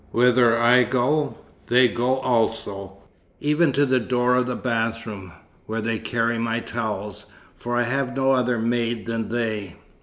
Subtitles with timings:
[0.09, 2.97] Whither I go, they go also,
[3.39, 5.31] even to the door of the bathroom,
[5.67, 9.75] where they carry my towels, for I have no other maid than they."